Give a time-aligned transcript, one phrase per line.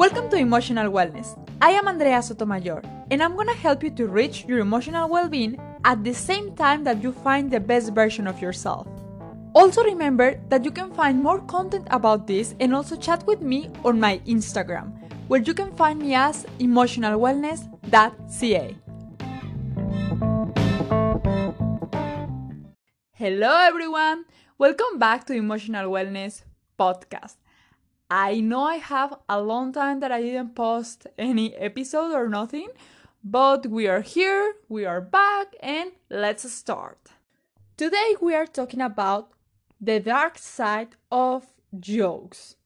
[0.00, 1.36] Welcome to Emotional Wellness.
[1.60, 2.80] I am Andrea Sotomayor,
[3.10, 6.84] and I'm gonna help you to reach your emotional well being at the same time
[6.84, 8.86] that you find the best version of yourself.
[9.52, 13.68] Also, remember that you can find more content about this and also chat with me
[13.84, 14.96] on my Instagram,
[15.28, 18.76] where you can find me as emotionalwellness.ca.
[23.12, 24.24] Hello, everyone!
[24.56, 26.44] Welcome back to Emotional Wellness
[26.78, 27.36] Podcast.
[28.10, 32.68] I know I have a long time that I didn't post any episode or nothing,
[33.22, 36.98] but we are here, we are back, and let's start.
[37.76, 39.30] Today we are talking about
[39.80, 41.46] the dark side of
[41.78, 42.56] jokes.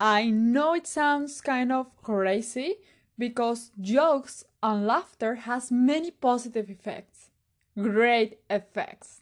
[0.00, 2.76] I know it sounds kind of crazy
[3.18, 7.28] because jokes and laughter has many positive effects,
[7.78, 9.21] great effects.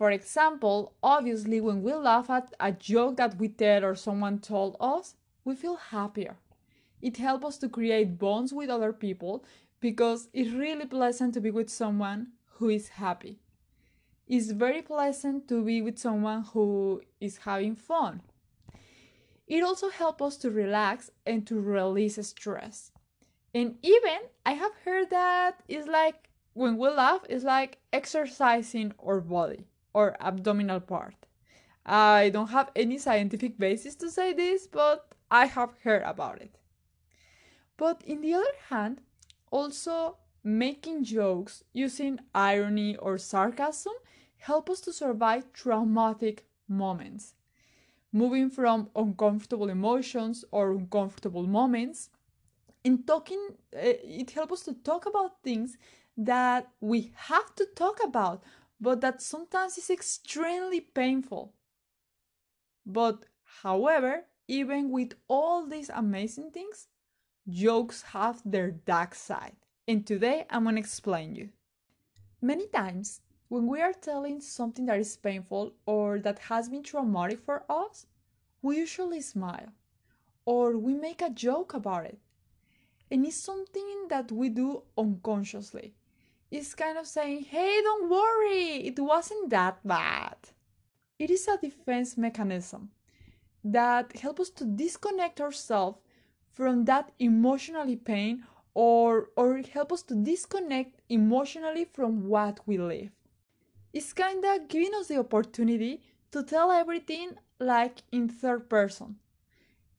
[0.00, 4.78] For example, obviously, when we laugh at a joke that we tell or someone told
[4.80, 5.14] us,
[5.44, 6.38] we feel happier.
[7.02, 9.44] It helps us to create bonds with other people
[9.78, 13.40] because it's really pleasant to be with someone who is happy.
[14.26, 18.22] It's very pleasant to be with someone who is having fun.
[19.46, 22.90] It also helps us to relax and to release stress.
[23.52, 29.20] And even I have heard that it's like when we laugh, it's like exercising our
[29.20, 31.26] body or abdominal part.
[31.84, 36.58] I don't have any scientific basis to say this, but I have heard about it.
[37.76, 39.00] But in the other hand,
[39.50, 43.92] also making jokes using irony or sarcasm
[44.38, 47.34] help us to survive traumatic moments.
[48.12, 52.10] Moving from uncomfortable emotions or uncomfortable moments
[52.84, 55.76] in talking eh, it helps us to talk about things
[56.16, 58.42] that we have to talk about
[58.80, 61.52] but that sometimes is extremely painful.
[62.86, 63.26] But,
[63.62, 66.88] however, even with all these amazing things,
[67.48, 69.56] jokes have their dark side.
[69.86, 71.50] And today I'm gonna explain you.
[72.40, 77.40] Many times, when we are telling something that is painful or that has been traumatic
[77.40, 78.06] for us,
[78.62, 79.72] we usually smile
[80.44, 82.18] or we make a joke about it.
[83.10, 85.94] And it's something that we do unconsciously
[86.50, 90.36] is kind of saying, hey, don't worry, it wasn't that bad.
[91.18, 92.90] It is a defense mechanism
[93.64, 95.98] that helps us to disconnect ourselves
[96.52, 98.44] from that emotionally pain
[98.74, 103.10] or or help us to disconnect emotionally from what we live.
[103.92, 109.16] It's kind of giving us the opportunity to tell everything like in third person.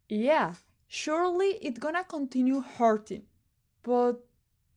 [0.09, 0.55] Yeah,
[0.87, 3.23] surely it's gonna continue hurting,
[3.83, 4.25] but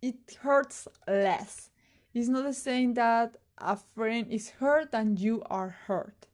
[0.04, 1.70] it hurts less.
[2.12, 6.26] It's not the same that a friend is hurt and you are hurt.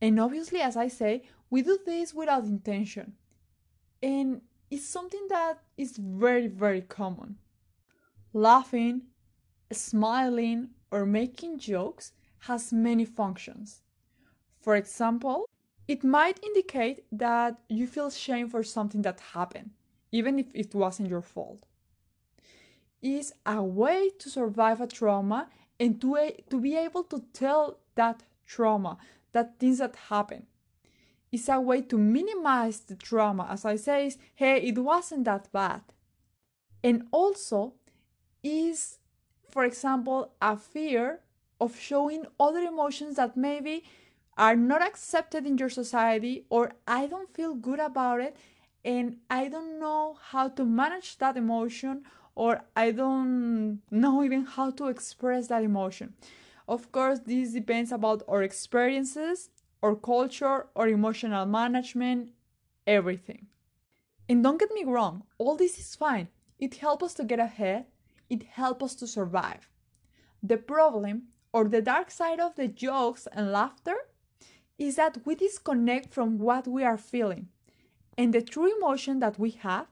[0.00, 3.12] And obviously, as I say, we do this without intention.
[4.02, 4.40] And
[4.72, 7.36] it's something that is very, very common.
[8.32, 9.02] Laughing,
[9.70, 13.82] smiling, or making jokes has many functions.
[14.60, 15.48] For example,
[15.86, 19.70] it might indicate that you feel shame for something that happened,
[20.10, 21.64] even if it wasn't your fault
[23.02, 25.48] is a way to survive a trauma
[25.78, 28.98] and to, to be able to tell that trauma,
[29.32, 30.46] that things that happen.
[31.32, 33.48] It's a way to minimize the trauma.
[33.50, 35.82] As I say, hey, it wasn't that bad.
[36.82, 37.74] And also
[38.42, 38.98] is,
[39.50, 41.20] for example, a fear
[41.60, 43.84] of showing other emotions that maybe
[44.36, 48.36] are not accepted in your society or I don't feel good about it
[48.84, 52.04] and I don't know how to manage that emotion
[52.36, 56.14] or I don't know even how to express that emotion.
[56.68, 59.48] Of course, this depends about our experiences,
[59.82, 62.30] our culture, our emotional management,
[62.86, 63.46] everything.
[64.28, 66.28] And don't get me wrong, all this is fine.
[66.58, 67.86] It helps us to get ahead,
[68.28, 69.68] it helps us to survive.
[70.42, 73.96] The problem, or the dark side of the jokes and laughter,
[74.78, 77.48] is that we disconnect from what we are feeling.
[78.18, 79.86] And the true emotion that we have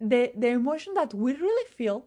[0.00, 2.06] the, the emotion that we really feel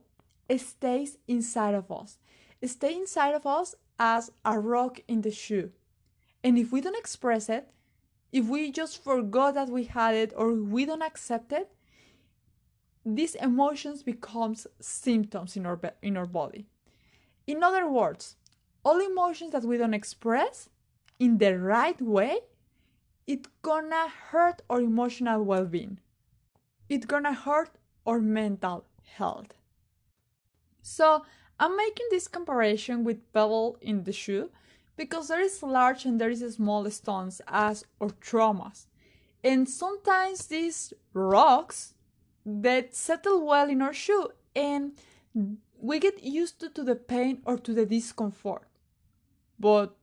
[0.57, 2.17] stays inside of us.
[2.61, 5.71] It stays inside of us as a rock in the shoe.
[6.43, 7.69] And if we don't express it,
[8.31, 11.69] if we just forgot that we had it or we don't accept it,
[13.05, 16.67] these emotions becomes symptoms in our in our body.
[17.47, 18.35] In other words,
[18.83, 20.69] all emotions that we don't express
[21.19, 22.39] in the right way,
[23.27, 25.99] it's gonna hurt our emotional well-being.
[26.89, 29.53] It's gonna hurt or mental health.
[30.81, 31.23] So
[31.59, 34.49] I'm making this comparison with pebble in the shoe
[34.97, 38.87] because there is large and there is small stones as or traumas.
[39.43, 41.93] And sometimes these rocks
[42.45, 44.93] that settle well in our shoe and
[45.79, 48.67] we get used to, to the pain or to the discomfort.
[49.59, 49.95] But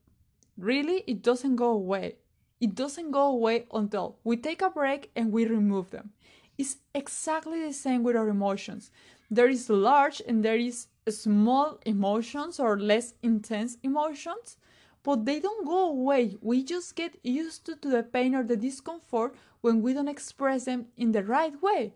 [0.56, 2.16] really, it doesn't go away.
[2.60, 6.10] It doesn't go away until we take a break and we remove them.
[6.58, 8.90] It's exactly the same with our emotions.
[9.30, 14.56] There is large and there is small emotions or less intense emotions,
[15.04, 16.36] but they don't go away.
[16.40, 20.64] We just get used to, to the pain or the discomfort when we don't express
[20.64, 21.94] them in the right way.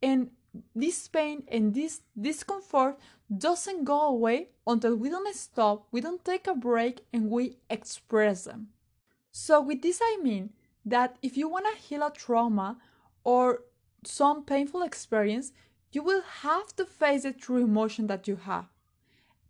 [0.00, 0.30] And
[0.74, 2.98] this pain and this discomfort
[3.36, 8.44] doesn't go away until we don't stop, we don't take a break, and we express
[8.44, 8.68] them.
[9.32, 10.50] So, with this, I mean
[10.84, 12.78] that if you want to heal a trauma
[13.24, 13.60] or
[14.08, 15.52] some painful experience,
[15.92, 18.66] you will have to face the true emotion that you have.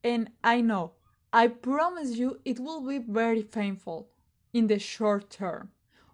[0.04, 0.92] And I know,
[1.32, 4.08] I promise you, it will be very painful
[4.52, 5.70] in the short term,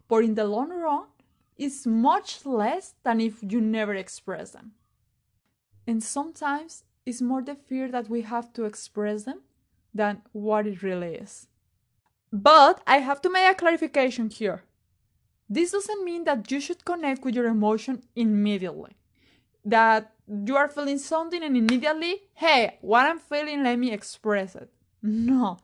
[0.09, 1.07] but in the long run,
[1.57, 4.73] it's much less than if you never express them.
[5.87, 9.43] And sometimes it's more the fear that we have to express them
[9.93, 11.47] than what it really is.
[12.33, 14.65] But I have to make a clarification here.
[15.55, 18.97] This doesn't mean that you should connect with your emotion immediately.
[19.65, 24.69] That you are feeling something and immediately, hey, what I'm feeling, let me express it.
[25.01, 25.59] No.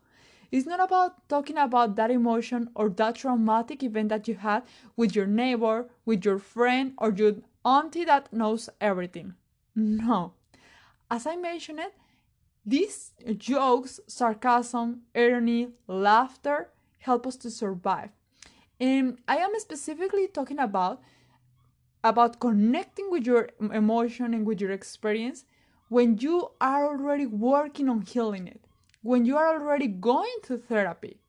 [0.53, 4.63] It's not about talking about that emotion or that traumatic event that you had
[4.97, 7.35] with your neighbor, with your friend, or your
[7.65, 9.35] auntie that knows everything.
[9.75, 10.35] No.
[11.11, 11.95] As I mentioned it,
[12.65, 18.11] these jokes, sarcasm, irony, laughter help us to survive.
[18.81, 21.03] And I am specifically talking about
[22.03, 25.45] about connecting with your emotion and with your experience
[25.91, 28.65] when you are already working on healing it,
[29.03, 31.21] when you are already going to therapy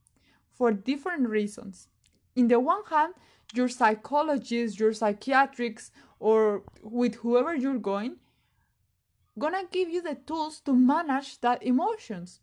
[0.53, 1.89] for different reasons.
[2.35, 3.15] In the one hand,
[3.53, 8.17] your psychologist, your psychiatrics, or with whoever you're going,
[9.37, 12.39] gonna give you the tools to manage that emotions.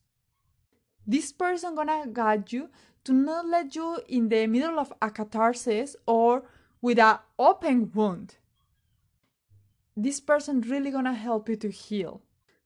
[1.06, 2.68] This person gonna guide you
[3.08, 6.42] to not let you in the middle of a catharsis or
[6.82, 8.36] with an open wound.
[9.96, 12.20] This person really gonna help you to heal.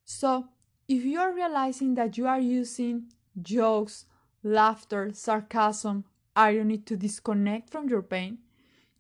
[0.05, 0.49] So
[0.89, 4.07] if you are realizing that you are using jokes,
[4.43, 8.39] laughter, sarcasm, irony to disconnect from your pain,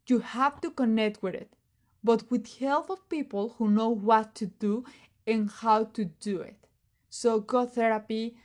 [0.06, 1.56] you have to connect with it,
[2.04, 4.84] but with help of people who know what to do
[5.26, 6.68] and how to do it.
[7.10, 8.36] So go therapy,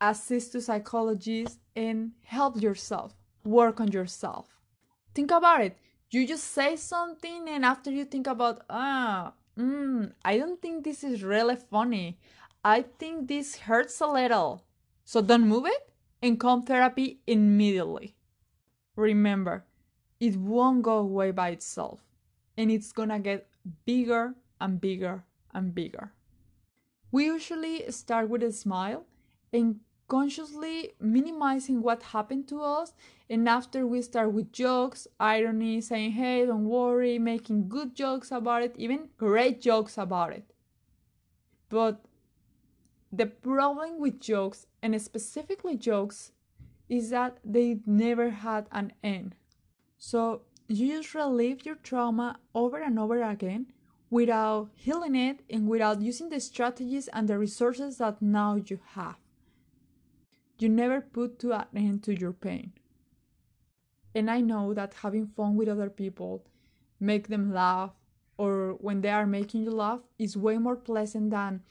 [0.00, 3.14] assist to psychologists, and help yourself.
[3.44, 4.48] Work on yourself.
[5.14, 5.78] Think about it.
[6.10, 11.02] You just say something, and after you think about, ah, mm, I don't think this
[11.02, 12.18] is really funny.
[12.64, 14.64] I think this hurts a little.
[15.04, 18.16] So don't move it and come therapy immediately.
[18.96, 19.64] Remember,
[20.18, 22.00] it won't go away by itself,
[22.56, 23.46] and it's gonna get
[23.84, 26.12] bigger and bigger and bigger.
[27.12, 29.06] We usually start with a smile
[29.52, 32.92] and consciously minimizing what happened to us,
[33.28, 38.62] and after we start with jokes, irony, saying, hey, don't worry, making good jokes about
[38.62, 40.52] it, even great jokes about it.
[41.68, 42.04] But
[43.12, 46.32] the problem with jokes, and specifically jokes,
[46.88, 49.34] is that they never had an end.
[49.98, 53.72] So you just relive your trauma over and over again
[54.10, 59.16] without healing it and without using the strategies and the resources that now you have.
[60.58, 62.72] You never put to an end to your pain.
[64.14, 66.46] And I know that having fun with other people,
[66.98, 67.92] make them laugh,
[68.38, 71.62] or when they are making you laugh, is way more pleasant than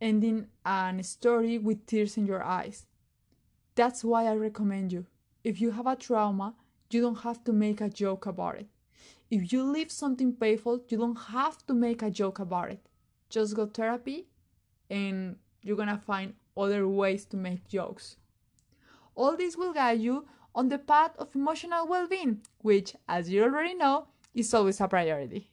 [0.00, 2.86] ending a story with tears in your eyes.
[3.74, 5.06] That's why I recommend you.
[5.42, 6.54] If you have a trauma,
[6.90, 8.66] you don't have to make a joke about it.
[9.30, 12.86] If you live something painful, you don't have to make a joke about it.
[13.30, 14.28] Just go therapy
[14.90, 18.16] and you're gonna find other ways to make jokes.
[19.14, 23.44] All this will guide you on the path of emotional well being, which, as you
[23.44, 25.51] already know, is always a priority.